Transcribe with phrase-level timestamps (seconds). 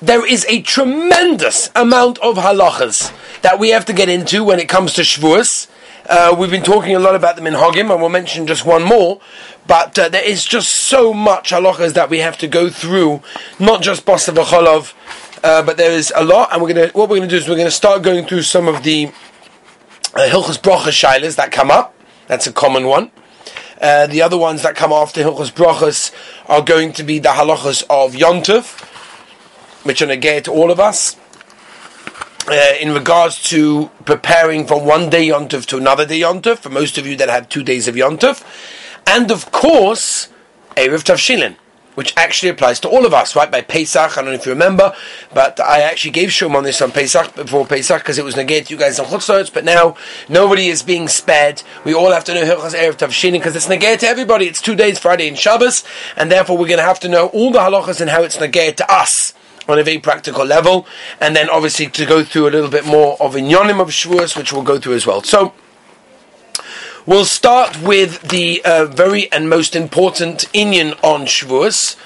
[0.00, 4.68] there is a tremendous amount of halachas that we have to get into when it
[4.68, 5.68] comes to Shavuos.
[6.08, 9.20] Uh, we've been talking a lot about the minhagim, and we'll mention just one more.
[9.66, 13.22] But uh, there is just so much halachas that we have to go through,
[13.58, 14.94] not just Basa v'cholov,
[15.42, 16.50] uh, but there is a lot.
[16.52, 18.42] And we're gonna, what we're going to do is we're going to start going through
[18.42, 19.06] some of the
[20.14, 21.94] uh, Hilchas Brochas shilas that come up.
[22.28, 23.10] That's a common one.
[23.80, 26.12] Uh, the other ones that come after Hilchas Brochas
[26.46, 28.84] are going to be the halachas of Yontov,
[29.88, 31.16] which are negate to all of us.
[32.46, 36.98] Uh, in regards to preparing from one day Yontov to another day Yontov, for most
[36.98, 38.44] of you that have two days of Yontov,
[39.06, 40.28] and of course,
[40.76, 41.56] Eruv Tavshilin,
[41.94, 43.50] which actually applies to all of us, right?
[43.50, 44.94] By Pesach, I don't know if you remember,
[45.32, 48.70] but I actually gave Shum on this on Pesach, before Pesach, because it was negate
[48.70, 49.96] you guys on Chutzlotz, but now
[50.28, 51.62] nobody is being spared.
[51.84, 54.46] We all have to know Hilchas Eruv Tavshilin, because it's negate to everybody.
[54.46, 55.82] It's two days, Friday and Shabbos,
[56.14, 58.76] and therefore we're going to have to know all the halachas and how it's negate
[58.76, 59.34] to us
[59.68, 60.86] on a very practical level,
[61.20, 64.52] and then obviously to go through a little bit more of inyonim of Shavuos, which
[64.52, 65.22] we'll go through as well.
[65.22, 65.52] So,
[67.04, 71.96] we'll start with the uh, very and most important inyan on Shavuos,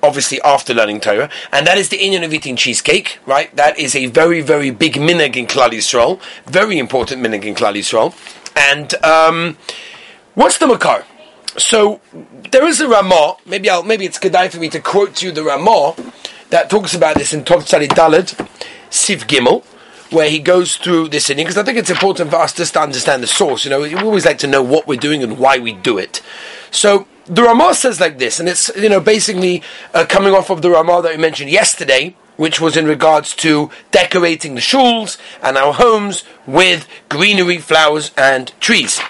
[0.00, 3.54] obviously after learning Torah, and that is the inyan of eating cheesecake, right?
[3.56, 7.74] That is a very, very big minig in Klal Yisrael, very important minig in Klal
[7.74, 8.14] Yisrael.
[8.56, 9.56] And um,
[10.34, 11.04] what's the makar?
[11.56, 12.00] So
[12.52, 13.38] there is a Ramah.
[13.44, 15.96] Maybe I'll, maybe it's good for me to quote you the Ramah
[16.50, 18.34] that talks about this in Tov Tzadi Dalad,
[18.90, 19.64] Siv Gimel,
[20.10, 22.80] where he goes through this inning, because I think it's important for us just to
[22.80, 23.64] understand the source.
[23.64, 26.22] You know, we always like to know what we're doing and why we do it.
[26.70, 30.62] So the Ramah says like this, and it's you know basically uh, coming off of
[30.62, 35.58] the Ramah that we mentioned yesterday, which was in regards to decorating the shuls and
[35.58, 39.00] our homes with greenery, flowers, and trees.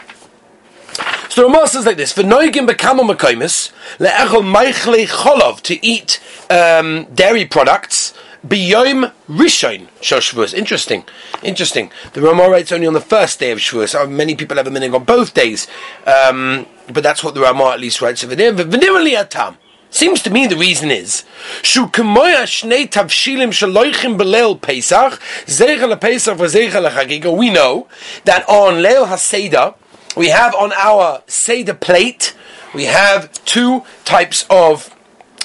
[1.39, 6.19] So Ramah says like this: "V'noigim bekamo makomis le'echol meichle cholov to eat
[6.50, 8.12] um, dairy products."
[8.45, 10.53] B'yoim Rishon Shel Shavuos.
[10.53, 11.05] Interesting,
[11.45, 11.92] interesting.
[12.14, 13.95] The Ramah writes only on the first day of Shavuos.
[13.95, 15.68] Uh, Many people have a meaning on both days,
[16.08, 18.52] um, but that's what the Ramah at least writes over there.
[18.52, 19.58] V'nirali atam.
[19.90, 21.24] Seems to me the reason is
[21.63, 27.33] shu kemoya shnei tavshilim shaloichim beleil Pesach zeicha Pesach v'zeicha lechagiga.
[27.34, 27.86] We know
[28.24, 29.77] that on Leil Haseda
[30.18, 32.34] we have on our Seder plate
[32.74, 34.95] we have two types of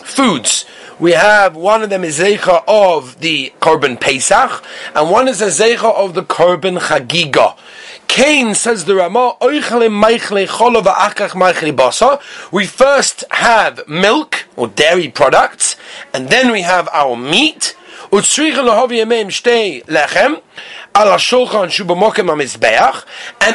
[0.03, 0.65] foods.
[0.99, 4.63] We have one of them is Zeicha of the Korban Pesach,
[4.93, 7.57] and one is a Zeicha of the Korban Chagiga.
[8.07, 9.37] Cain says the Ramah,
[12.51, 15.75] we first have milk or dairy products,
[16.13, 17.75] and then we have our meat.
[20.95, 21.09] And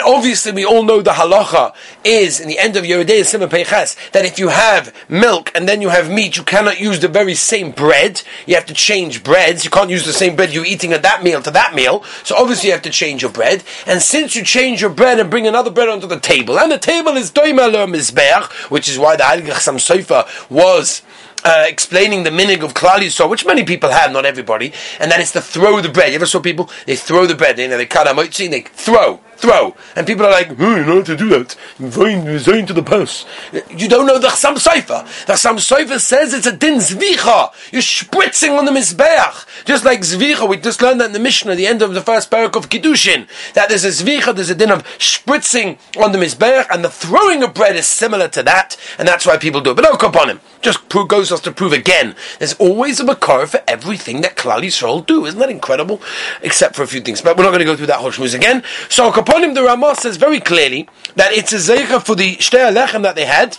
[0.04, 1.72] obviously we all know the halacha
[2.02, 5.80] is in the end of Yeridei Simon Peiches that if you have milk and then
[5.80, 8.22] you have meat, you cannot use the very same bread.
[8.46, 9.64] You have to change breads.
[9.64, 12.02] You can't use the same bread you're eating at that meal to that meal.
[12.24, 13.62] So obviously you have to change your bread.
[13.86, 16.78] And since you change your bread and bring another bread onto the table, and the
[16.78, 21.02] table is Doimer Mizbeach, which is why the Heilige Chassam Sofer was
[21.44, 25.20] uh, explaining the minig of Klal Yisrael, which many people have, not everybody, and that
[25.20, 26.10] is to throw the bread.
[26.10, 26.70] You ever saw people?
[26.86, 29.76] They throw the bread, you know, they cut a and they throw throw.
[29.96, 31.56] And people are like, oh, you know how to do that.
[31.78, 33.26] Going to the post.
[33.70, 35.26] You don't know the Chassam Sofer.
[35.26, 37.52] The Chassam Sofer says it's a din zvicha.
[37.72, 39.64] You're spritzing on the Mizbeach.
[39.64, 42.30] Just like zvicha, we just learned that in the Mishnah, the end of the first
[42.30, 46.66] parak of Kiddushin, that there's a zvicha, there's a din of spritzing on the Mizbeach,
[46.70, 49.74] and the throwing of bread is similar to that, and that's why people do it.
[49.74, 50.40] But no upon him.
[50.60, 55.06] Just goes us to prove again, there's always a makar for everything that Klal Yisrael
[55.06, 55.24] do.
[55.24, 56.02] Isn't that incredible?
[56.42, 57.22] Except for a few things.
[57.22, 58.64] But we're not going to go through that whole shmuz again.
[58.88, 62.72] So, upon him, the Ramah says very clearly that it's a zeicha for the shtei
[62.74, 63.58] lechem that they had.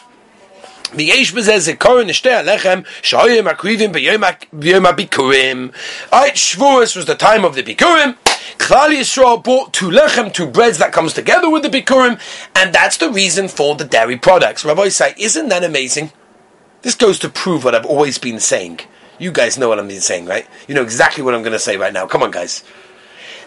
[0.91, 5.73] Bezeh zekor in shtei lechem shoyim akrivim b'yom bikurim.
[6.11, 8.17] Alright, Shavuos was the time of the bikurim.
[8.57, 12.19] Klal Yisrael bought two lechem, two breads that comes together with the bikurim,
[12.55, 14.65] and that's the reason for the dairy products.
[14.65, 16.11] Rabbi say, isn't that amazing?
[16.81, 18.79] This goes to prove what I've always been saying.
[19.19, 20.47] You guys know what I'm saying, right?
[20.67, 22.07] You know exactly what I'm going to say right now.
[22.07, 22.63] Come on, guys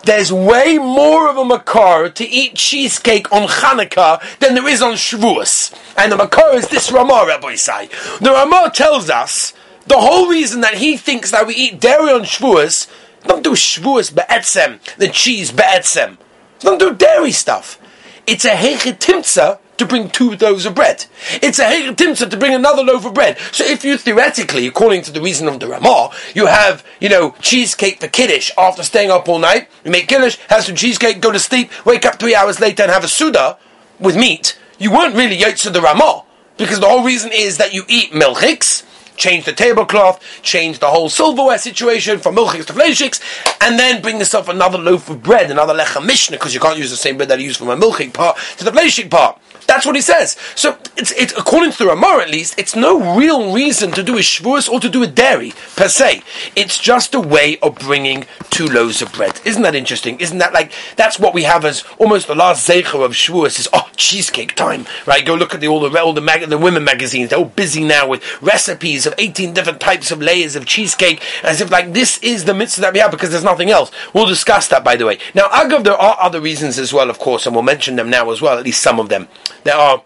[0.05, 4.95] there's way more of a makar to eat cheesecake on Hanukkah than there is on
[4.95, 5.73] Shavuos.
[5.97, 8.19] And the makar is this Ramah, Rabbi Isai.
[8.19, 9.53] The Ramah tells us
[9.87, 12.89] the whole reason that he thinks that we eat dairy on Shavuos,
[13.25, 16.19] don't do Shavuos be'etzem, the cheese be'etzem.
[16.61, 17.79] Don't do dairy stuff.
[18.27, 21.07] It's a hechetimtza to bring two loaves of bread.
[21.43, 23.39] It's a hegetimsa to bring another loaf of bread.
[23.53, 27.35] So if you theoretically, according to the reason of the Ramah, you have, you know,
[27.41, 31.33] cheesecake for Kiddush after staying up all night, you make Kiddush, have some cheesecake, go
[31.33, 33.59] to sleep, wake up three hours later and have a Suda
[33.99, 36.25] with meat, you weren't really Yotze the Ramah.
[36.59, 38.85] Because the whole reason is that you eat milchiks,
[39.17, 43.21] change the tablecloth, change the whole silverware situation from milchiks to fleishiks,
[43.61, 46.91] and then bring yourself another loaf of bread, another lechem mishnah, because you can't use
[46.91, 49.41] the same bread that you use from a milchik part to the fleishik part.
[49.67, 50.37] That's what he says.
[50.55, 54.21] So it's, according to the Ramar at least, it's no real reason to do a
[54.21, 56.23] shvuas or to do a dairy per se.
[56.55, 59.41] It's just a way of bringing two loaves of bread.
[59.45, 60.21] Isn't that interesting?
[60.21, 63.69] Isn't that like that's what we have as almost the last zecher of shvuas is
[63.73, 65.25] oh cheesecake time, right?
[65.25, 67.31] Go look at the all the all the, mag- the women magazines.
[67.31, 71.61] They're all busy now with recipes of eighteen different types of layers of cheesecake, as
[71.61, 73.91] if like this is the mitzvah that we have because there's nothing else.
[74.13, 75.19] We'll discuss that by the way.
[75.35, 78.31] Now, Agav, there are other reasons as well, of course, and we'll mention them now
[78.31, 78.59] as well.
[78.59, 79.29] At least some of them.
[79.65, 80.03] There are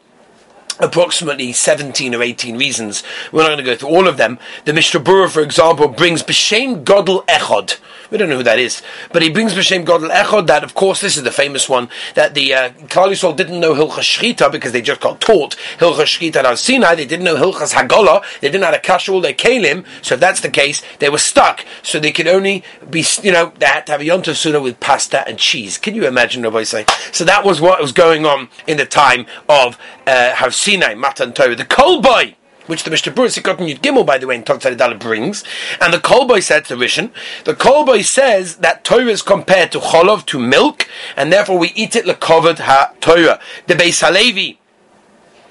[0.79, 3.03] approximately 17 or 18 reasons.
[3.33, 4.39] We're not going to go through all of them.
[4.65, 7.79] The Mishnah Berurah, for example, brings B'Shem Godel Echod.
[8.11, 8.83] We don't know who that is,
[9.13, 12.35] but he brings B'Shem Godel Echod that, of course, this is the famous one, that
[12.35, 16.59] the uh, Yisrael didn't know Hilchas Shchita because they just got taught Hilchas Shchita at
[16.59, 16.95] Sinai.
[16.95, 18.23] They didn't know Hilchas Hagolah.
[18.41, 19.85] They didn't know how to cash all their kalim.
[20.03, 21.65] So if that's the case, they were stuck.
[21.83, 24.81] So they could only be, you know, they had to have a Yom Tov with
[24.81, 25.79] pasta and cheese.
[25.79, 26.85] Can you imagine, Rabbi say?
[27.13, 31.55] So that was what was going on in the time of uh, Sinai, Matan Torah.
[31.55, 34.61] The Kol Boy which the Mishnah Berurah Sikot Yud Gimel, by the way, in Tog
[35.01, 35.45] brings,
[35.81, 37.11] and the Kolboy said to Rishon,
[37.45, 41.97] the Kolboy says that Torah is compared to cholov, to milk, and therefore we eat
[41.97, 43.41] it lekovod ha Torah.
[43.67, 44.59] The Beis Halevi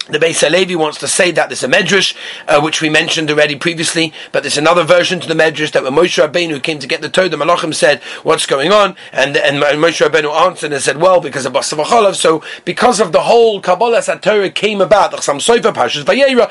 [0.08, 2.16] the Beis Halevi wants to say that there's a medrash,
[2.46, 5.94] uh, which we mentioned already previously, but there's another version to the medrash that when
[5.94, 9.62] Moshe Rabbeinu came to get the Torah, the Malachim said, "What's going on?" And and
[9.62, 14.02] Moshe Rabbeinu answered and said, "Well, because of Basavacholov, so because of the whole Kabbalah
[14.02, 16.50] that Torah came about, the Chasam Sofer Pashas Vayera,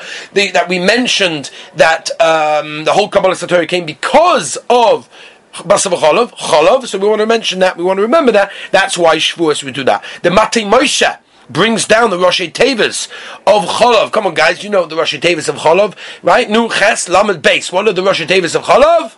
[0.52, 5.08] that we mentioned that um, the whole Kabbalah Torah came because of."
[5.56, 9.16] Basavacholov, Cholov, so we want to mention that, we want to remember that, that's why
[9.16, 10.04] Shavuos we do that.
[10.22, 13.08] The Mati Moshe, brings down the Rosh Tevas
[13.46, 14.12] of Cholov.
[14.12, 16.48] Come on, guys, you know the Rosh Tevas of Cholov, right?
[16.48, 17.72] Nu Ches Lamed Base.
[17.72, 19.16] What are the Rosh Tevas of Cholov?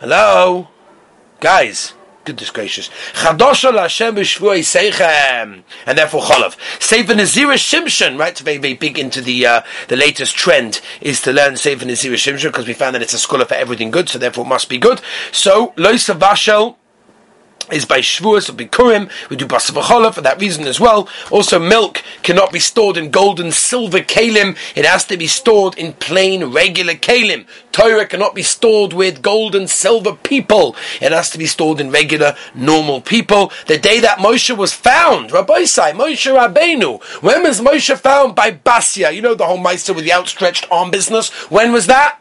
[0.00, 0.68] Hello,
[1.40, 1.94] guys.
[2.26, 2.90] Goodness gracious.
[3.12, 5.62] Chadosha Lashem b'shvuei seichem.
[5.86, 6.56] And therefore Cholov.
[6.82, 8.36] Sefer Nazira Shimshon, right?
[8.36, 12.46] Very, very big into the, uh, the latest trend is to learn Sefer Nazira Shimshon
[12.48, 14.76] because we found that it's a scholar for everything good, so therefore it must be
[14.76, 15.00] good.
[15.30, 16.76] So, Loisa Vashel,
[17.72, 19.10] is by Shavuos or Bikurim.
[19.28, 21.08] We do Basavachala for that reason as well.
[21.30, 24.56] Also, milk cannot be stored in gold and silver kalim.
[24.76, 27.46] It has to be stored in plain, regular kalim.
[27.72, 30.76] Torah cannot be stored with gold and silver people.
[31.00, 33.52] It has to be stored in regular, normal people.
[33.66, 38.52] The day that Moshe was found, Rabbi Sai, Moshe Rabbeinu, when was Moshe found by
[38.52, 39.12] Basia?
[39.12, 41.30] You know the whole Meister with the outstretched arm business.
[41.50, 42.20] When was that?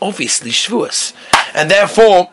[0.00, 1.12] Obviously, Shavuos.
[1.54, 2.30] And therefore,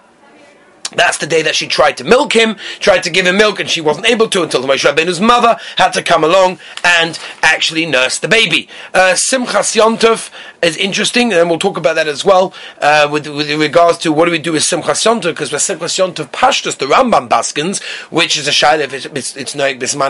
[0.95, 3.69] that's the day that she tried to milk him, tried to give him milk, and
[3.69, 8.19] she wasn't able to until Moshe Rabbeinu's mother had to come along and actually nurse
[8.19, 8.67] the baby.
[8.93, 10.31] Uh, Simchas Yontov
[10.61, 14.25] is interesting, and we'll talk about that as well uh, with, with regards to what
[14.25, 18.37] do we do with Simchas Yontov, because with Simchas Yontov Pashtus, the Rambam Baskins, which
[18.37, 20.09] is a shaila if it's, it's, Noik Bisman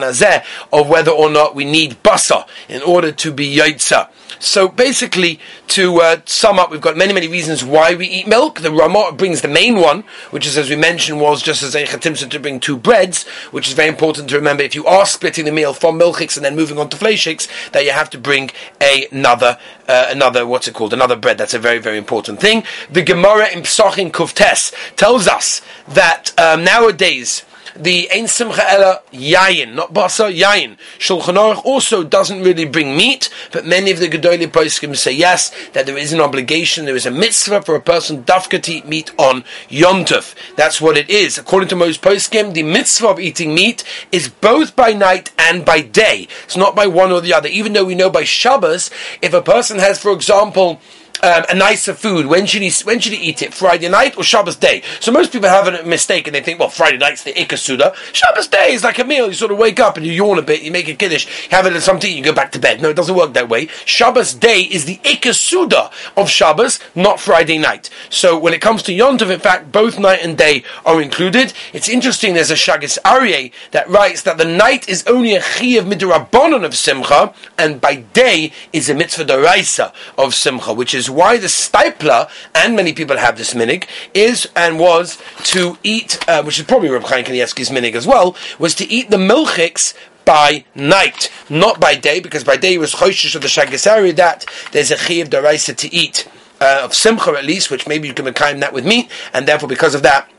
[0.72, 4.10] of whether or not we need basa in order to be Yaitza.
[4.40, 8.62] So basically, to uh, sum up, we've got many, many reasons why we eat milk.
[8.62, 11.86] The Ramah brings the main one, which is, as we mentioned, was just as a
[11.86, 14.64] to bring two breads, which is very important to remember.
[14.64, 17.84] If you are splitting the meal from milchiks and then moving on to fleishiks, that
[17.86, 18.52] you have to bring
[18.82, 19.58] another,
[19.88, 21.38] uh, another, what's it called, another bread.
[21.38, 22.64] That's a very, very important thing.
[22.90, 27.44] The Gemara in Psachim Kuftes tells us that um, nowadays,
[27.76, 30.78] the Ein Simcha Ela Yayin, not Basa, Yayin.
[30.98, 35.52] Shulchan Aruch also doesn't really bring meat, but many of the Gedoli Poskim say yes,
[35.74, 38.88] that there is an obligation, there is a mitzvah for a person dafka to eat
[38.88, 40.36] meat on Yom Tov.
[40.56, 41.38] That's what it is.
[41.38, 45.82] According to most Poskim, the mitzvah of eating meat is both by night and by
[45.82, 46.28] day.
[46.44, 47.50] It's not by one or the other.
[47.50, 48.90] Even though we know by Shabbos,
[49.22, 50.80] if a person has, for example,
[51.24, 52.26] um, a nicer food.
[52.26, 53.54] When should he when should he eat it?
[53.54, 54.84] Friday night or Shabbos day?
[55.00, 57.96] So most people have a mistake and they think, well, Friday night's the ikasuda.
[58.14, 59.28] Shabbos day is like a meal.
[59.28, 61.66] You sort of wake up and you yawn a bit, you make a kiddush, have
[61.66, 62.82] a little something, you go back to bed.
[62.82, 63.68] No, it doesn't work that way.
[63.86, 67.90] Shabbos day is the ikasuda of Shabbos, not Friday night.
[68.10, 71.54] So when it comes to Yontov, in fact, both night and day are included.
[71.74, 72.34] It's interesting.
[72.34, 76.76] There's a Shagis Aryeh that writes that the night is only a chiyav midrabanon of
[76.76, 82.30] simcha, and by day is a mitzvah daraisa of simcha, which is why the Steipler,
[82.54, 86.90] and many people have this minig, is and was to eat, uh, which is probably
[86.90, 89.94] Reb Chaim Kanievsky's minig as well, was to eat the milchiks
[90.26, 94.46] by night, not by day, because by day was choishish of the Shagis Aryeh that
[94.72, 96.28] there's a chiv daraisa to eat.
[96.62, 99.70] Uh, of simcha at least, which maybe you can kind that with meat, and therefore
[99.70, 100.30] because of that,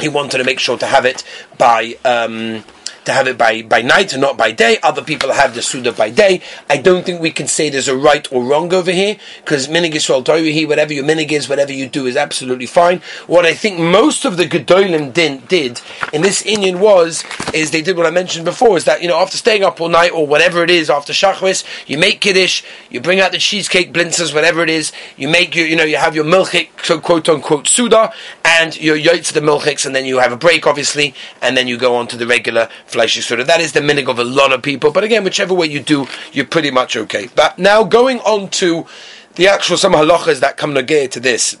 [0.00, 1.22] he wanted to make sure to have it
[1.58, 2.64] by um,
[3.06, 4.78] to have it by, by night and not by day.
[4.82, 6.42] Other people have the Suda by day.
[6.68, 9.92] I don't think we can say there's a right or wrong over here, because minig
[9.92, 13.00] Yisrael Torah whatever your minig is, whatever you do is absolutely fine.
[13.26, 15.80] What I think most of the Gedolim did, did
[16.12, 19.18] in this Indian was, is they did what I mentioned before, is that, you know,
[19.18, 23.00] after staying up all night or whatever it is, after Shachris, you make Kiddush, you
[23.00, 26.14] bring out the cheesecake, blintzes, whatever it is, you make your, you know, you have
[26.14, 26.70] your milchik,
[27.02, 28.12] quote unquote, Suda,
[28.44, 31.78] and your yaitz the milchiks, and then you have a break, obviously, and then you
[31.78, 32.68] go on to the regular
[33.04, 33.44] Suda.
[33.44, 36.06] That is the minig of a lot of people, but again, whichever way you do,
[36.32, 37.28] you're pretty much okay.
[37.34, 38.86] But now going on to
[39.34, 41.56] the actual some halachas that come nagir to this,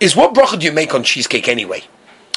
[0.00, 1.82] is what bracha do you make on cheesecake anyway?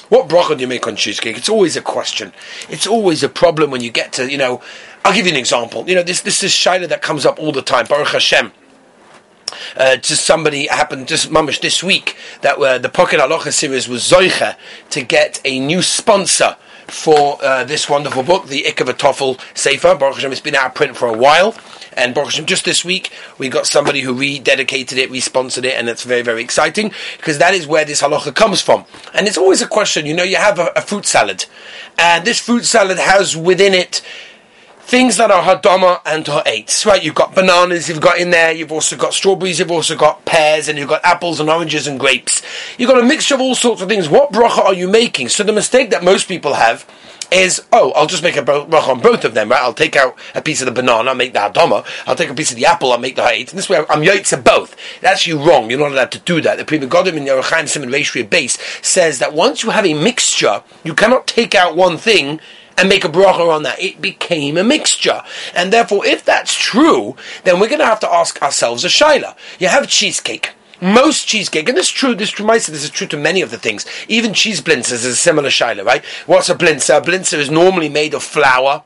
[0.10, 1.38] What bracha do you make on cheesecake?
[1.38, 2.32] It's always a question.
[2.70, 4.62] It's always a problem when you get to, you know,
[5.04, 5.88] I'll give you an example.
[5.88, 7.86] You know, this this is shaila that comes up all the time.
[7.88, 8.52] Baruch Hashem.
[9.78, 14.02] Uh, just somebody happened just mamish this week that uh, the Pocket Halacha series was
[14.02, 14.56] zoicha
[14.90, 19.96] to get a new sponsor for uh, this wonderful book, the Ikav Toffel Sefer.
[19.96, 21.56] Baruch Hashem, it's been out of print for a while.
[21.94, 25.88] And Baruch Hashem, just this week, we got somebody who rededicated it, responsored it, and
[25.88, 28.86] it's very, very exciting because that is where this halacha comes from.
[29.14, 31.46] And it's always a question, you know, you have a, a fruit salad,
[31.98, 34.02] and this fruit salad has within it
[34.86, 37.04] things that are hadama and ha'etz, right?
[37.04, 40.70] You've got bananas, you've got in there, you've also got strawberries, you've also got pears,
[40.70, 42.44] and you've got apples and oranges and grapes.
[42.78, 44.08] You've got a mixture of all sorts of things.
[44.08, 45.30] What bracha are you making?
[45.30, 46.88] So the mistake that most people have
[47.32, 49.60] is, oh, I'll just make a bracha on both of them, right?
[49.60, 51.84] I'll take out a piece of the banana, I'll make the hadama.
[52.06, 53.52] I'll take a piece of the apple, I'll make the ha'etz.
[53.52, 54.76] And this way, I'm yaitz of both.
[55.02, 55.72] That's you wrong.
[55.72, 56.60] You're not allowed to do that.
[56.60, 60.62] The Pri Megadim in Yeruchaim Simon Reishri base says that once you have a mixture,
[60.84, 62.40] you cannot take out one thing
[62.78, 63.82] and make a bracha on that.
[63.82, 65.22] It became a mixture.
[65.56, 69.36] And therefore, if that's true, then we're going to have to ask ourselves a shaila.
[69.60, 70.52] You have cheesecake.
[70.82, 73.50] Most cheesecake, and this is true, this reminds me, this is true to many of
[73.50, 73.86] the things.
[74.10, 76.04] Even cheese blintzers is a similar shaila, right?
[76.26, 76.98] What's a blintzer?
[76.98, 78.84] A blintzer is normally made of flour,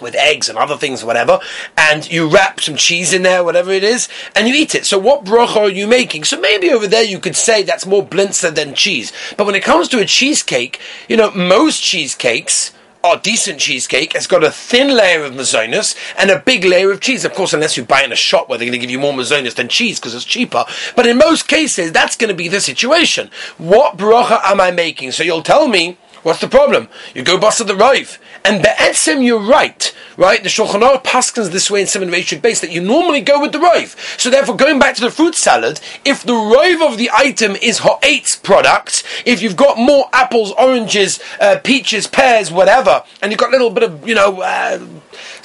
[0.00, 1.38] with eggs and other things, whatever,
[1.76, 4.84] and you wrap some cheese in there, whatever it is, and you eat it.
[4.84, 6.24] So what bracha are you making?
[6.24, 9.12] So maybe over there you could say that's more blintzer than cheese.
[9.36, 12.72] But when it comes to a cheesecake, you know, most cheesecakes,
[13.04, 17.00] our decent cheesecake has got a thin layer of mazonas and a big layer of
[17.00, 17.24] cheese.
[17.24, 19.12] Of course, unless you buy in a shop where they're going to give you more
[19.12, 20.64] mazonas than cheese because it's cheaper.
[20.94, 23.30] But in most cases, that's going to be the situation.
[23.58, 25.12] What bracha am I making?
[25.12, 26.88] So you'll tell me, what's the problem?
[27.14, 28.18] You go bust of the rive.
[28.44, 30.42] And be'etzim, you're right, right?
[30.42, 33.52] The Shulchan Aruch paskins this way in Simon Reish base that you normally go with
[33.52, 33.94] the rive.
[34.18, 37.78] So therefore, going back to the fruit salad, if the rive of the item is
[37.78, 43.50] ha'etz product, if you've got more apples, oranges, uh, peaches, pears, whatever, and you've got
[43.50, 44.84] a little bit of, you know, uh,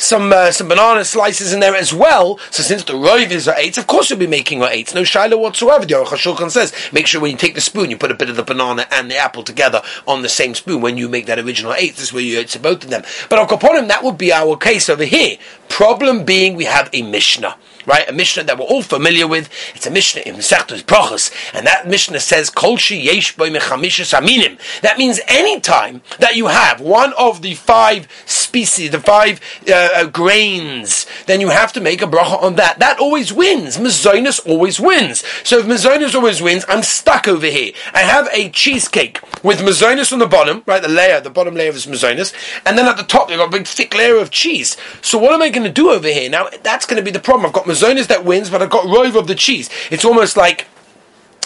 [0.02, 2.38] some uh, some banana slices in there as well.
[2.50, 4.94] So since the rive is ha'etz, of course you'll be making ha'etz.
[4.94, 5.86] No shiloh whatsoever.
[5.86, 8.30] The Aruch Shulchan says, make sure when you take the spoon, you put a bit
[8.30, 11.40] of the banana and the apple together on the same spoon when you make that
[11.40, 11.98] original ha'etz.
[11.98, 13.04] This is where you ha'etz both of them.
[13.30, 15.38] But Al Kaponim, that would be our case over here.
[15.70, 17.56] Problem being, we have a Mishnah
[17.86, 18.10] right?
[18.10, 19.50] A Mishnah that we're all familiar with.
[19.76, 24.60] It's a Mishnah in Masechtas Brachos, and that Mishnah says Kol aminim.
[24.82, 29.90] That means any time that you have one of the five species, the five uh,
[29.96, 32.80] uh, grains, then you have to make a bracha on that.
[32.80, 33.78] That always wins.
[33.78, 35.26] Mazonis always wins.
[35.44, 37.74] So if Mazonis always wins, I'm stuck over here.
[37.94, 40.82] I have a cheesecake with Mazonis on the bottom, right?
[40.82, 42.34] The layer, the bottom layer is Mazonis,
[42.66, 44.78] and then at the top you've got a big thick layer of cheese.
[45.02, 46.30] So what am I going to do over here?
[46.30, 47.46] Now that's going to be the problem.
[47.46, 49.70] I've got Mazonis that wins, but I've got Rove of the cheese.
[49.90, 50.68] It's almost like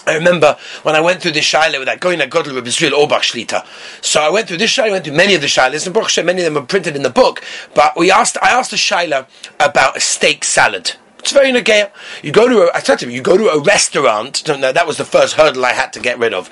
[0.08, 2.94] I remember when I went through this shaila with that going to Godler of Israel
[2.94, 3.66] Orbach Shlita.
[4.04, 6.24] So I went through this shaila, I went through many of the shailas, and Baruch
[6.24, 7.44] many of them are printed in the book.
[7.74, 9.28] But we asked, I asked the shaila
[9.60, 10.94] about a steak salad.
[11.20, 11.90] It's very nagaya.
[12.22, 14.44] You go to, a, I said to him, you go to a restaurant.
[14.46, 16.52] Don't that was the first hurdle I had to get rid of.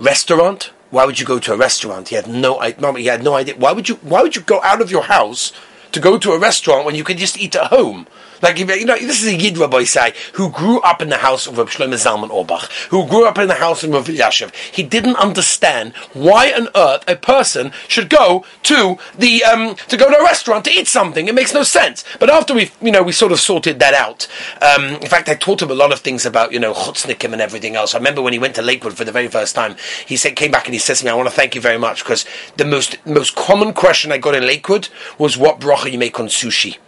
[0.00, 0.72] Restaurant?
[0.90, 2.08] Why would you go to a restaurant?
[2.08, 3.56] He had no, he had no idea.
[3.56, 3.96] Why would you?
[3.96, 5.52] Why would you go out of your house
[5.92, 8.06] to go to a restaurant when you can just eat at home?
[8.42, 11.46] Like, you know, this is a Yid Rabbi Sai who grew up in the house
[11.46, 14.54] of Rabbi Shlomo Zalman Orbach, who grew up in the house of Rabbi Yashiv.
[14.54, 20.10] He didn't understand why on earth a person should go to the, um, to go
[20.10, 21.28] to a restaurant to eat something.
[21.28, 22.04] It makes no sense.
[22.20, 24.28] But after we, you know, we sort of sorted that out.
[24.62, 27.42] Um, in fact, I taught him a lot of things about, you know, chutznikim and
[27.42, 27.94] everything else.
[27.94, 29.76] I remember when he went to Lakewood for the very first time,
[30.06, 31.78] he said, came back and he says to me, I want to thank you very
[31.78, 32.24] much because
[32.56, 36.26] the most, most common question I got in Lakewood was what bracha you make on
[36.26, 36.78] sushi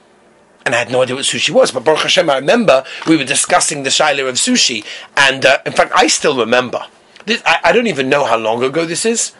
[0.65, 1.71] and I had no idea what sushi was.
[1.71, 4.85] But Baruch Hashem, I remember we were discussing the shiloh of sushi,
[5.17, 6.87] and uh, in fact, I still remember.
[7.27, 9.33] This, I, I, don't even know how long ago this is.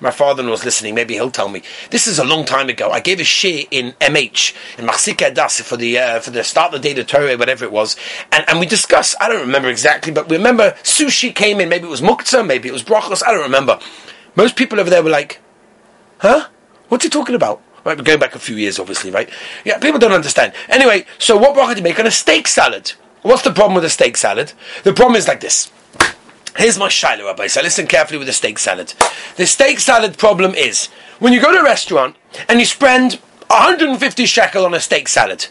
[0.00, 0.94] My father was listening.
[0.94, 1.62] Maybe he'll tell me.
[1.90, 2.90] This is a long time ago.
[2.90, 6.74] I gave a share in MH in Machzik Das for the uh, for the start
[6.74, 7.96] of the day of Torah, whatever it was,
[8.30, 9.14] and, and we discussed.
[9.20, 11.68] I don't remember exactly, but we remember sushi came in.
[11.68, 13.22] Maybe it was muktzah, maybe it was brachos.
[13.26, 13.78] I don't remember.
[14.36, 15.40] Most people over there were like,
[16.18, 16.48] "Huh?
[16.88, 17.62] What's he talking about?
[17.84, 19.28] Right, we're going back a few years, obviously, right?
[19.64, 20.54] Yeah, people don't understand.
[20.68, 22.92] Anyway, so what bracha do you make on a steak salad?
[23.22, 24.52] What's the problem with a steak salad?
[24.84, 25.70] The problem is like this.
[26.56, 27.48] Here's my shiloh, Rabbi.
[27.48, 28.94] So listen carefully with the steak salad.
[29.36, 30.86] The steak salad problem is
[31.18, 32.16] when you go to a restaurant
[32.48, 33.14] and you spend
[33.48, 35.46] 150 shekel on a steak salad.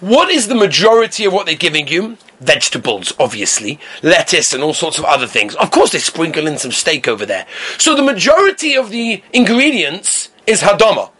[0.00, 2.18] What is the majority of what they're giving you?
[2.40, 5.56] Vegetables, obviously, lettuce, and all sorts of other things.
[5.56, 7.46] Of course, they sprinkle in some steak over there.
[7.78, 11.10] So the majority of the ingredients is hadama.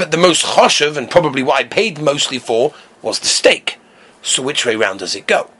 [0.00, 3.78] But the most choshev, and probably what I paid mostly for, was the steak.
[4.22, 5.50] So which way round does it go?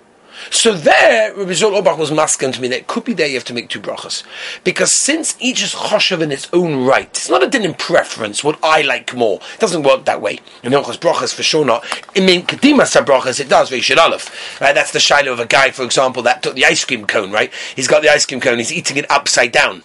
[0.50, 3.34] So there, Rabbi Zol Obach was masking to me that it could be there you
[3.34, 4.22] have to make two brachas.
[4.64, 8.42] Because since each is choshev in its own right, it's not a din in preference,
[8.42, 9.40] what I like more.
[9.52, 10.38] It doesn't work that way.
[10.62, 11.84] In Hilchos brachas, for sure not.
[12.16, 14.58] I mean, Kedimas brachas, it does, Rishon Aleph.
[14.58, 14.74] Right?
[14.74, 17.52] That's the shiloh of a guy, for example, that took the ice cream cone, right?
[17.76, 19.82] He's got the ice cream cone, he's eating it upside down.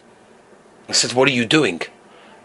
[0.87, 1.81] I said, what are you doing?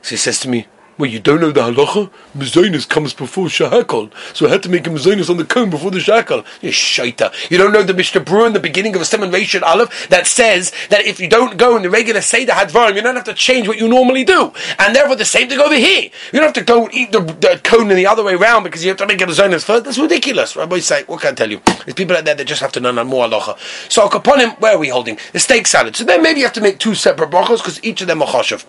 [0.02, 0.67] So he says to me,
[1.00, 2.11] well, you don't know the halacha?
[2.37, 4.12] Mezainis comes before shahakol.
[4.35, 6.45] So I had to make a mezainis on the cone before the shahakol.
[6.61, 7.33] You shaita.
[7.50, 10.26] You don't know the Mishnah Berurah in the beginning of a Simon Rishon Aleph that
[10.26, 13.35] says that if you don't go in the regular Seder Hadvarim, you don't have to
[13.35, 14.52] change what you normally do.
[14.78, 16.11] And therefore the same thing over here.
[16.33, 18.85] You don't have to go eat the, the cone in the other way around because
[18.85, 19.85] you have to make a mezainis first.
[19.85, 20.54] That's ridiculous.
[20.54, 21.61] Rabbi say, what can I tell you?
[21.85, 23.59] There's people out there that just have to know more halacha.
[23.90, 25.19] So upon him, where are we holding?
[25.33, 25.97] The steak salad.
[25.97, 28.28] So then maybe you have to make two separate brachos because each of them are
[28.28, 28.66] choshev.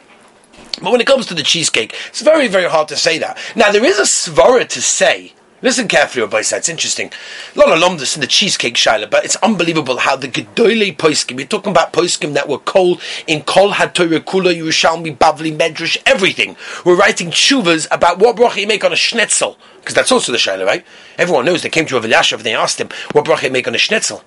[0.81, 3.37] But when it comes to the cheesecake, it's very, very hard to say that.
[3.55, 5.33] Now, there is a svara to say.
[5.63, 6.39] Listen carefully, Rabbi.
[6.39, 7.11] It's interesting.
[7.55, 11.35] A lot of lomdus in the cheesecake shaila, but it's unbelievable how the gedolei poiskim.
[11.35, 16.55] We're talking about poiskim that were cold in kol hatorah kula Yerushalmi bavli medrash everything.
[16.83, 20.39] We're writing chuvas about what bracha you make on a schnitzel because that's also the
[20.39, 20.83] shaila, right?
[21.19, 23.75] Everyone knows they came to Rav and they asked him what bracha you make on
[23.75, 24.23] a schnitzel.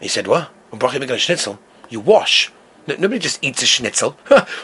[0.00, 0.50] He said, "What?
[0.68, 1.58] What bracha you make on a schnitzel?
[1.88, 2.52] You wash."
[2.86, 4.16] Nobody just eats a schnitzel.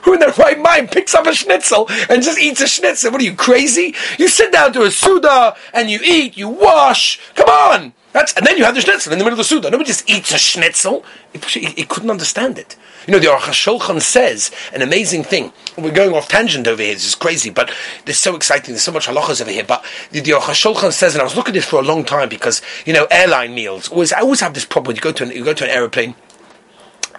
[0.02, 3.12] Who in their right mind picks up a schnitzel and just eats a schnitzel?
[3.12, 3.94] What are you crazy?
[4.18, 7.20] You sit down to a suda and you eat, you wash.
[7.34, 7.92] Come on.
[8.12, 9.70] That's, and then you have the schnitzel in the middle of the suda.
[9.70, 11.04] Nobody just eats a schnitzel.
[11.32, 12.76] He couldn't understand it.
[13.06, 15.52] You know, the Aruch says an amazing thing.
[15.78, 16.94] We're going off tangent over here.
[16.94, 17.72] This is crazy, but
[18.06, 18.74] it's so exciting.
[18.74, 19.64] There's so much halachas over here.
[19.64, 22.28] But the, the Aruch says, and I was looking at this for a long time
[22.28, 23.88] because you know, airline meals.
[23.88, 24.96] Always, I always have this problem.
[24.96, 26.16] You go to an, you go to an aeroplane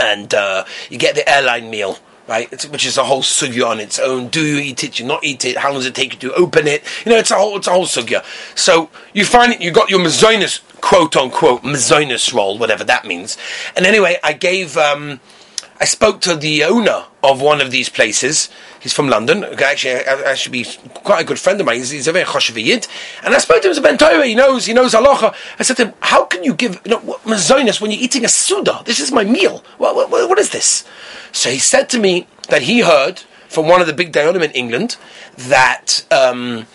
[0.01, 1.97] and uh, you get the airline meal.
[2.27, 4.29] Right, which is a whole sugya on its own.
[4.29, 4.99] Do you eat it?
[4.99, 5.57] You not eat it?
[5.57, 6.81] How long does it take you to open it?
[7.03, 8.23] You know, it's a whole, it's a whole sugya.
[8.55, 13.37] So you find it, you got your mazonis, quote unquote, mazonis roll, whatever that means.
[13.75, 15.19] And anyway, I gave, um,
[15.81, 18.49] I spoke to the owner of one of these places.
[18.79, 19.43] He's from London.
[19.43, 21.77] Actually, actually, be quite a good friend of mine.
[21.77, 22.87] He's, he's a very choshev
[23.23, 24.23] And I spoke to him as a ben Torah.
[24.23, 25.33] He knows, he knows halacha.
[25.57, 28.29] I said to him, "How can you give you know, mazonis when you're eating a
[28.29, 28.83] suda?
[28.85, 29.63] This is my meal.
[29.79, 30.83] What, what, what is this?"
[31.31, 34.51] So he said to me that he heard from one of the big dayanim in
[34.51, 34.97] England
[35.35, 36.05] that.
[36.11, 36.67] Um,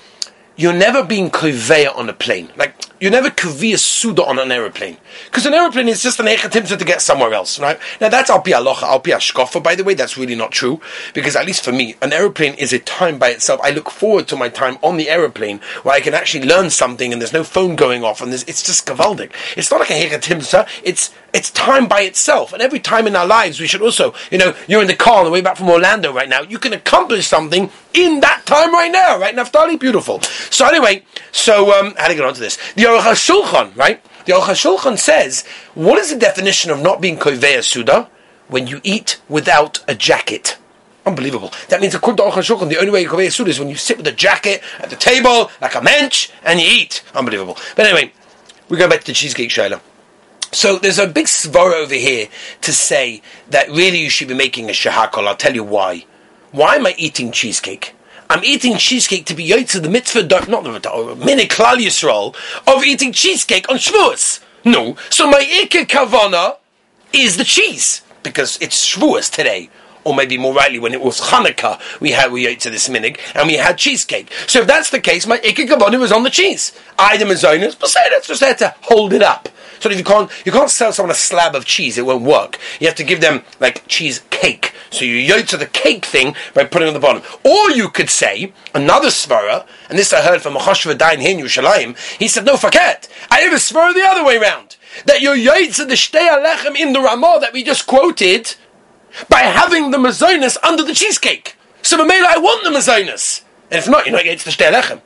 [0.57, 2.51] you're never being koveya on a plane.
[2.57, 4.97] Like, you're never kavia suda on an aeroplane.
[5.27, 7.79] Because an aeroplane is just an echatimta to get somewhere else, right?
[8.01, 10.81] Now that's al pi alocha, al pi ashkofa, by the way, that's really not true.
[11.13, 13.61] Because at least for me, an aeroplane is a time by itself.
[13.63, 17.13] I look forward to my time on the aeroplane where I can actually learn something
[17.13, 19.33] and there's no phone going off and it's just gavaldic.
[19.57, 22.55] It's not like a echatimta, it's it's time by itself.
[22.55, 25.19] And every time in our lives, we should also, you know, you're in the car
[25.19, 26.41] on the way back from Orlando right now.
[26.41, 29.35] You can accomplish something in that time right now, right?
[29.35, 30.21] Naftali, beautiful.
[30.21, 32.57] So anyway, so um, how to get onto this?
[32.75, 34.05] The Aruch HaShulchan, right?
[34.27, 38.09] The Aruch HaShulchan says, what is the definition of not being koveya suda?
[38.49, 40.57] When you eat without a jacket.
[41.05, 41.53] Unbelievable.
[41.69, 43.77] That means according to Aruch HaShulchan, the only way you koveya suda is when you
[43.77, 47.03] sit with a jacket at the table, like a mensch, and you eat.
[47.15, 47.57] Unbelievable.
[47.75, 48.13] But anyway,
[48.69, 49.81] we go back to the cheesecake shaila.
[50.53, 52.29] So there's a big svara over here
[52.63, 55.27] to say that really you should be making a shahakol.
[55.27, 56.05] I'll tell you why.
[56.53, 57.95] Why am I eating cheesecake?
[58.29, 62.35] I'm eating cheesecake to be to the mitzvah, not the minik klal yisrael,
[62.67, 64.41] of eating cheesecake on Shavuos.
[64.65, 64.97] No.
[65.11, 66.57] So my ikka kavana
[67.13, 69.71] is the cheese because it's Shavuos today.
[70.03, 73.19] Or maybe more rightly, when it was Hanukkah, we had we ate to this minig
[73.35, 74.33] and we had cheesecake.
[74.47, 76.77] So if that's the case, my ikka kavana was on the cheese.
[76.99, 79.49] Item is owners, but say that's just there to hold it up.
[79.79, 82.59] So if you can't you can't sell someone a slab of cheese, it won't work.
[82.81, 84.73] You have to give them like cheese cake.
[84.97, 87.23] So you to the cake thing by putting it on the bottom.
[87.45, 91.45] Or you could say another svara, and this I heard from Machashva Dain here in
[91.45, 91.99] Yerushalayim.
[92.19, 93.07] He said, "No, forget.
[93.31, 94.77] I have a svara the other way around.
[95.05, 98.55] That you're to the shtei alechem in the Ramah that we just quoted
[99.29, 101.57] by having the mazonis under the cheesecake.
[101.83, 105.03] So I want the mazonis, and if not, you're not yaitz the shtei alechem."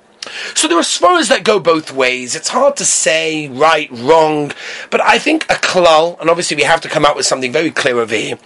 [0.55, 2.37] So there are svaras that go both ways.
[2.37, 4.53] It's hard to say right, wrong,
[4.90, 7.70] but I think a klal, and obviously we have to come out with something very
[7.70, 8.38] clear over here,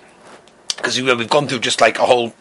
[0.84, 2.34] because we've gone through just like a whole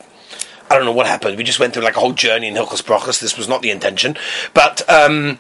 [0.69, 1.38] I don't know what happened.
[1.38, 3.21] We just went through like a whole journey in Hilchos Brachos.
[3.21, 4.17] This was not the intention,
[4.53, 5.39] but um,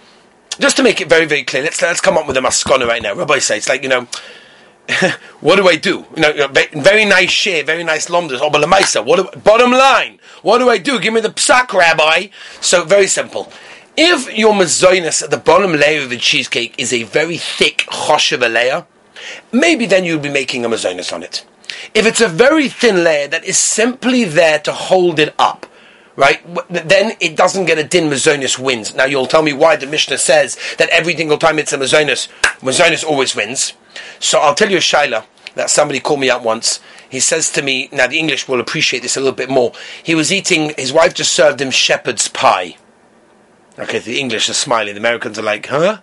[0.59, 3.01] just to make it very very clear, let's let's come up with a maskana right
[3.01, 3.13] now.
[3.13, 4.07] Rabbi say it's like you know.
[5.39, 6.05] what do I do?
[6.13, 8.39] You know, very nice share, very nice lomdas.
[8.41, 10.19] Oh, but what do, bottom line?
[10.41, 10.99] What do I do?
[10.99, 12.27] Give me the psak, Rabbi.
[12.59, 13.49] So very simple.
[13.95, 18.41] If your mazoinus at the bottom layer of the cheesecake is a very thick choshev
[18.41, 18.85] layer,
[19.53, 21.45] maybe then you'll be making a mazoinus on it.
[21.93, 25.65] If it's a very thin layer that is simply there to hold it up,
[26.15, 26.41] right?
[26.69, 28.93] Then it doesn't get a din mazonis wins.
[28.93, 32.27] Now you'll tell me why the Mishnah says that every single time it's a mazonis,
[32.59, 33.73] mazonis always wins.
[34.19, 36.79] So I'll tell you a shaila that somebody called me up once.
[37.09, 39.71] He says to me, now the English will appreciate this a little bit more.
[40.01, 42.77] He was eating, his wife just served him shepherd's pie.
[43.77, 44.93] Okay, the English are smiling.
[44.93, 45.99] The Americans are like, huh?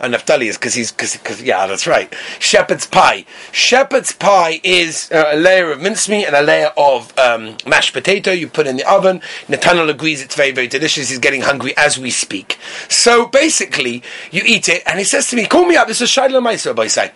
[0.00, 2.14] And Naphtali is because he's because yeah, that's right.
[2.38, 3.24] Shepherd's pie.
[3.50, 8.30] Shepherd's pie is uh, a layer of mincemeat and a layer of um, mashed potato.
[8.30, 9.20] You put in the oven.
[9.48, 11.08] Nathaniel agrees it's very very delicious.
[11.08, 12.58] He's getting hungry as we speak.
[12.88, 15.88] So basically, you eat it, and he says to me, "Call me up.
[15.88, 17.12] This is Shaila Meiser." By say,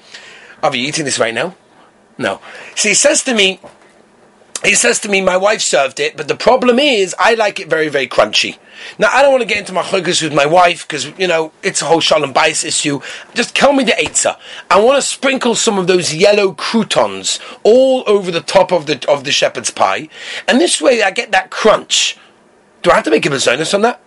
[0.62, 1.56] are you eating this right now?
[2.18, 2.40] No.
[2.76, 3.60] So he says to me,
[4.64, 7.68] he says to me, my wife served it, but the problem is I like it
[7.68, 8.58] very, very crunchy.
[8.98, 11.52] Now, I don't want to get into my chukas with my wife because, you know,
[11.62, 13.00] it's a whole shalom bayis issue.
[13.34, 14.38] Just tell me the eitzah.
[14.70, 19.04] I want to sprinkle some of those yellow croutons all over the top of the,
[19.10, 20.08] of the shepherd's pie.
[20.46, 22.16] And this way I get that crunch.
[22.82, 24.00] Do I have to make a bonus on that?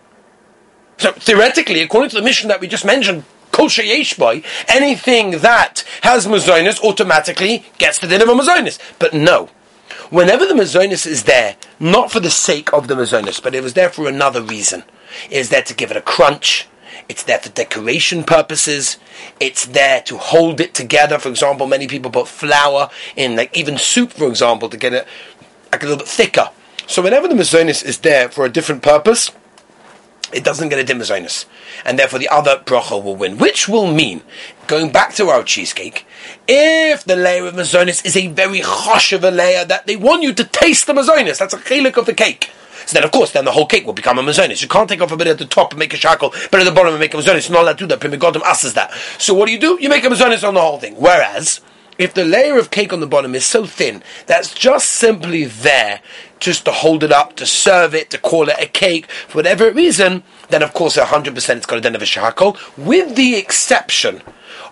[0.98, 3.70] So, theoretically, according to the mission that we just mentioned, kol
[4.18, 8.80] boy, anything that has mazonis automatically gets the din of a mazonis.
[9.00, 9.50] But no.
[10.10, 13.74] Whenever the mazonis is there, not for the sake of the mazonis, but it was
[13.74, 14.84] there for another reason.
[15.30, 16.68] It is there to give it a crunch.
[17.10, 18.98] It's there for decoration purposes.
[19.40, 21.18] It's there to hold it together.
[21.18, 25.08] For example, many people put flour in, like even soup, for example, to get it
[25.72, 26.50] like a little bit thicker.
[26.88, 29.32] So whenever the mazonis is there for a different purpose,
[30.34, 31.46] it doesn't get a dimazonis.
[31.86, 33.38] And therefore the other bracha will win.
[33.38, 34.22] Which will mean,
[34.68, 36.06] going back to our cheesecake,
[36.48, 40.24] if the layer of mazonis is a very chosh of a layer that they want
[40.24, 42.52] you to taste the mazonis, that's a chelik of the cake.
[42.86, 44.62] So then, of course, then the whole cake will become a mazonis.
[44.62, 46.66] You can't take off a bit at the top and make a shackle, but at
[46.66, 47.50] the bottom and make a mazonis.
[47.50, 48.00] You're not allowed to do that.
[48.00, 48.94] Pri Megadim asks that.
[49.18, 49.78] So what do you do?
[49.82, 50.96] You make a mazonis on the whole thing.
[50.96, 51.62] Whereas,
[51.98, 56.02] if the layer of cake on the bottom is so thin that's just simply there
[56.40, 59.72] just to hold it up, to serve it, to call it a cake, for whatever
[59.72, 64.22] reason, then of course 100% it's got a den of a shahakol, with the exception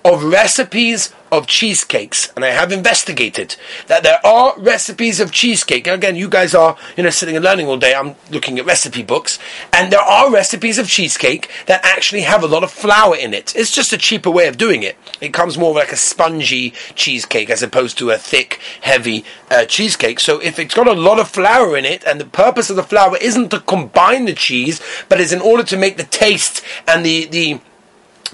[0.05, 3.55] of recipes of cheesecakes, and I have investigated
[3.87, 5.87] that there are recipes of cheesecake.
[5.87, 7.95] And again, you guys are, you know, sitting and learning all day.
[7.95, 9.39] I'm looking at recipe books,
[9.71, 13.55] and there are recipes of cheesecake that actually have a lot of flour in it.
[13.55, 14.95] It's just a cheaper way of doing it.
[15.21, 20.19] It comes more like a spongy cheesecake as opposed to a thick, heavy uh, cheesecake.
[20.19, 22.83] So if it's got a lot of flour in it, and the purpose of the
[22.83, 27.03] flour isn't to combine the cheese, but is in order to make the taste and
[27.03, 27.59] the the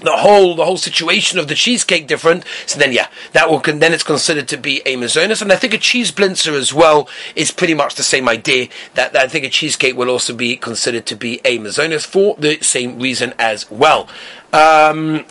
[0.02, 2.44] the whole the whole situation of the cheesecake different.
[2.66, 5.74] So then, yeah, that will then it's considered to be a mazonis, and I think
[5.74, 8.68] a cheese blinzer as well is pretty much the same idea.
[8.94, 12.36] That, that I think a cheesecake will also be considered to be a mazonis for
[12.38, 14.08] the same reason as well.
[14.52, 15.24] Um,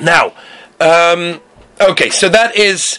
[0.00, 0.32] now,
[0.80, 1.40] um,
[1.80, 2.98] okay, so that is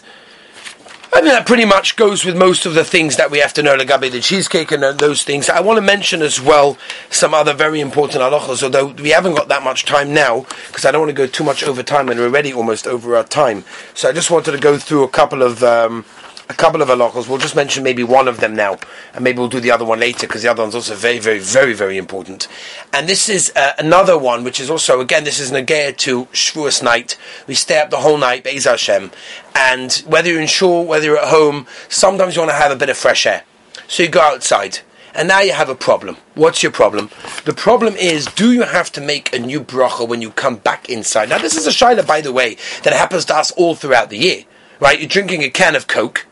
[1.15, 3.63] I mean, that pretty much goes with most of the things that we have to
[3.63, 5.47] know, Lagabe the cheesecake and those things.
[5.49, 6.77] I want to mention as well
[7.09, 10.91] some other very important halachas, although we haven't got that much time now, because I
[10.91, 13.63] don't want to go too much over time, and we're already almost over our time.
[13.93, 16.03] So I just wanted to go through a couple of um,
[16.49, 17.27] a couple of halachos.
[17.27, 18.77] We'll just mention maybe one of them now,
[19.13, 21.39] and maybe we'll do the other one later because the other one's also very, very,
[21.39, 22.47] very, very important.
[22.93, 26.83] And this is uh, another one, which is also again, this is negaya to Shavuos
[26.83, 27.17] night.
[27.47, 29.11] We stay up the whole night, Be'ez Hashem,
[29.55, 32.75] and whether you're in shul, whether you're at home, sometimes you want to have a
[32.75, 33.43] bit of fresh air,
[33.87, 34.79] so you go outside.
[35.17, 36.17] And now you have a problem.
[36.33, 37.09] What's your problem?
[37.45, 40.89] The problem is, do you have to make a new bracha when you come back
[40.89, 41.29] inside?
[41.29, 44.17] Now, this is a shaila, by the way, that happens to us all throughout the
[44.17, 44.43] year.
[44.81, 44.99] Right?
[44.99, 46.25] You're drinking a can of Coke,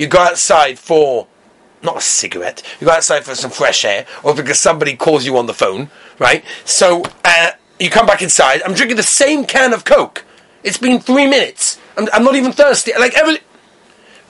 [0.00, 1.26] you go outside for
[1.82, 5.36] not a cigarette, you go outside for some fresh air, or because somebody calls you
[5.36, 6.42] on the phone, right?
[6.64, 8.62] So uh, you come back inside.
[8.64, 10.24] I'm drinking the same can of Coke.
[10.64, 11.78] It's been three minutes.
[11.98, 12.92] I'm, I'm not even thirsty.
[12.98, 13.40] Like every.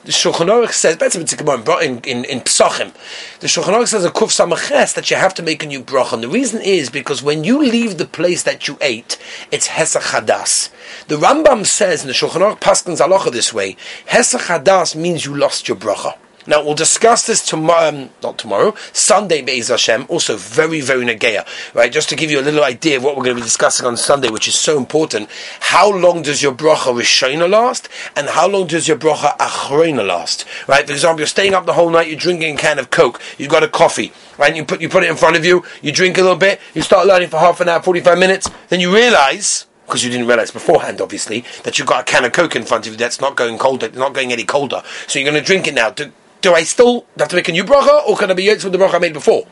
[0.03, 2.95] The Shulchan Aruch says, in, in, in Psachim,
[3.41, 6.15] the Shulchan Aruch says a kuf samaches that you have to make a new bracha.
[6.15, 9.19] And the reason is because when you leave the place that you ate,
[9.51, 10.71] it's hesach hadas.
[11.09, 15.69] The Rambam says in the Shulchan Aruch Paskins this way, hesach hadas means you lost
[15.69, 16.17] your bracha.
[16.47, 21.47] Now we'll discuss this tomorrow, um, not tomorrow, Sunday Be'ez Hashem, also very, very Nageya,
[21.75, 21.93] right?
[21.93, 23.97] Just to give you a little idea of what we're going to be discussing on
[23.99, 25.29] Sunday, which is so important.
[25.61, 27.91] How long does your bracha Rishona last?
[28.17, 30.47] And how long does your bracha Achrona last?
[30.67, 30.87] Right?
[30.87, 33.51] For example, you're staying up the whole night, you're drinking a can of Coke, you've
[33.51, 34.57] got a coffee, right?
[34.57, 36.81] You put, you put it in front of you, you drink a little bit, you
[36.81, 40.51] start learning for half an hour, 45 minutes, then you realize, because you didn't realize
[40.51, 43.37] beforehand, obviously, that you've got a can of Coke in front of you that's not
[43.37, 44.83] going colder, not going any colder.
[45.07, 45.91] So you're going to drink it now.
[45.91, 48.65] To, do I still have to make a new bracha, or can I be yotz
[48.65, 49.47] with the bracha I made before?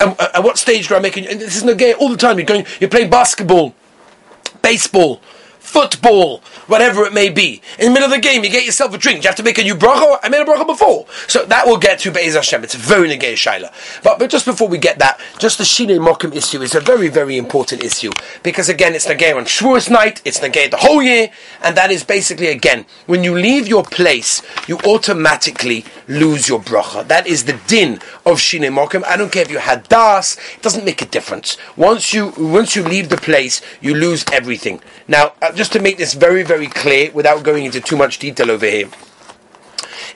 [0.00, 1.34] And uh, at what stage do I make a new?
[1.34, 2.38] This is no gay all the time.
[2.38, 3.74] You're going, you're playing basketball,
[4.62, 5.20] baseball,
[5.66, 7.60] football, whatever it may be.
[7.78, 9.24] In the middle of the game, you get yourself a drink.
[9.24, 10.18] You have to make a new bracha.
[10.22, 11.06] I made a bracha before.
[11.26, 12.62] So that will get to Be'ez Hashem.
[12.64, 13.72] It's a very negay shaila.
[14.02, 17.08] But, but just before we get that, just the Shine Mokim issue is a very,
[17.08, 18.12] very important issue.
[18.42, 21.30] Because again, it's negay on Shavuos night, it's negay the whole year,
[21.62, 27.06] and that is basically, again, when you leave your place, you automatically lose your bracha.
[27.06, 29.02] That is the din of Shine Mokim.
[29.04, 31.56] I don't care if you had das, it doesn't make a difference.
[31.76, 34.80] Once you, once you leave the place, you lose everything.
[35.08, 38.50] Now, uh, just to make this very, very clear, without going into too much detail
[38.50, 38.88] over here,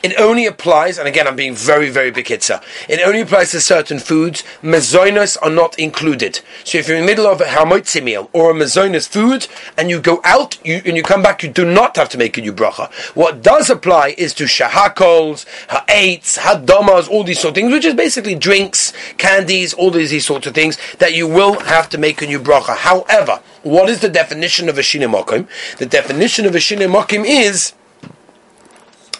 [0.02, 2.62] it only applies, and again, I'm being very, very bekitza.
[2.88, 4.42] It only applies to certain foods.
[4.62, 6.40] Mezoinos are not included.
[6.64, 9.90] So if you're in the middle of a halmotzi meal or a mezoinos food, and
[9.90, 12.40] you go out you, and you come back, you do not have to make a
[12.40, 12.90] new bracha.
[13.14, 17.94] What does apply is to shahakols, ha'ates, hadomas, all these sort of things, which is
[17.94, 22.22] basically drinks, candies, all these, these sorts of things that you will have to make
[22.22, 22.76] a new bracha.
[22.76, 25.46] However, what is the definition of a shinemokim?
[25.76, 27.74] The definition of a shinemokim is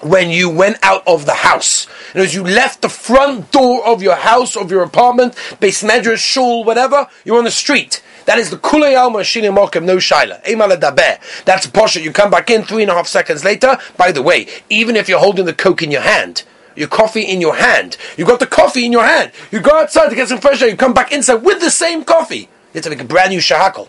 [0.01, 1.87] when you went out of the house.
[2.15, 6.19] And as you left the front door of your house, of your apartment, base medrash,
[6.19, 8.03] shul, whatever, you're on the street.
[8.27, 10.43] That is the kulei alma shinim mokem no shaila.
[10.45, 11.45] Emal daber.
[11.45, 12.03] That's posha.
[12.03, 13.79] You come back in three and a half seconds later.
[13.97, 16.45] By the way, even if you're holding the coke in your hand,
[16.77, 19.33] your coffee in your hand, you got the coffee in your hand.
[19.51, 20.69] You go outside to get some fresh air.
[20.69, 22.49] You come back inside with the same coffee.
[22.73, 23.89] You have to make a brand new shahakol.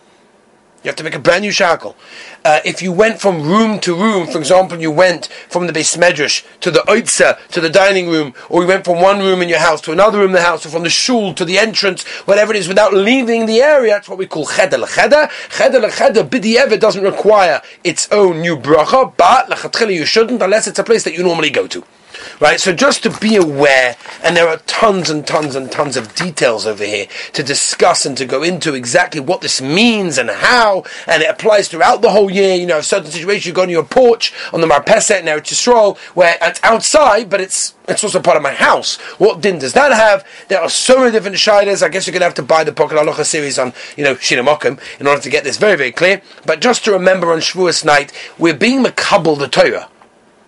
[0.83, 1.95] You have to make a brand new shackle.
[2.43, 5.95] Uh, if you went from room to room, for example, you went from the base
[5.95, 9.49] medrash to the oitza, to the dining room, or you went from one room in
[9.49, 12.03] your house to another room in the house, or from the shul to the entrance,
[12.25, 15.29] whatever it is, without leaving the area, that's what we call cheder lecheder.
[15.55, 20.79] Cheder lecheder, bidiyeva doesn't require its own new bracha, but lechatchila you shouldn't unless it's
[20.79, 21.83] a place that you normally go to.
[22.39, 26.15] Right, so just to be aware, and there are tons and tons and tons of
[26.15, 30.83] details over here to discuss and to go into exactly what this means and how,
[31.07, 32.55] and it applies throughout the whole year.
[32.55, 35.97] You know, certain situation, you go on your porch on the Marpeset in Eretz Yisrael,
[36.15, 38.95] where it's outside, but it's it's also part of my house.
[39.17, 40.25] What din does that have?
[40.47, 41.83] There are so many different shilas.
[41.83, 44.15] I guess you're going to have to buy the Pocket Halacha series on, you know,
[44.15, 46.21] Shinamokim in order to get this very, very clear.
[46.45, 49.89] But just to remember on Shavuos night, we're being makabel the Torah.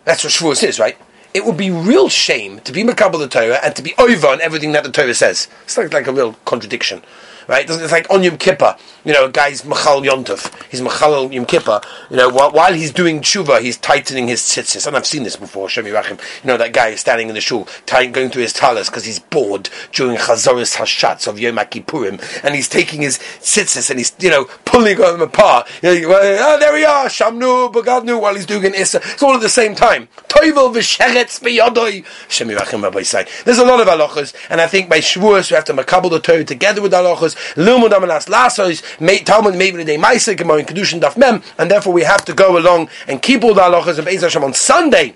[0.05, 0.97] That's what Shavuos is, right?
[1.33, 4.41] It would be real shame to be Makabal the Torah and to be over on
[4.41, 5.47] everything that the Torah says.
[5.63, 7.01] It's like, like a real contradiction.
[7.47, 7.69] Right?
[7.69, 10.51] It's like on Yom Kippur, you know, a guy's Machal Yontov.
[10.69, 11.81] He's Machal Yom Kippur.
[12.09, 14.87] You know, while, while he's doing tshuva, he's tightening his tzitzis.
[14.87, 16.19] And I've seen this before, Shemi Rachim.
[16.43, 19.05] You know, that guy is standing in the shul, tying, going through his talis because
[19.05, 22.21] he's bored during Chazoris Hashatz of Yom Kippurim.
[22.43, 25.67] And he's taking his tzitzis and he's, you know, pulling them apart.
[25.81, 29.01] You know, oh, there we are, Shamnu, Bagadnu, while he's doing an Issa.
[29.03, 30.07] It's all at the same time.
[30.27, 32.05] Toivel v'sheretz b'yodoi.
[32.29, 33.27] Shemi Rachim Rabbi say.
[33.45, 36.19] There's a lot of halachas, and I think by Shavuos we have to makabel the
[36.19, 37.32] Torah together with halachas.
[37.55, 42.03] Lumud amalas lasos, Talmud maybe the Maisa Gemara in Kedushin Daf Mem, and therefore we
[42.03, 45.15] have to go along and keep all the halachas of Beis on Sunday.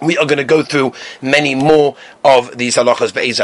[0.00, 3.40] We are going to go through many more of these halachas Be'ez.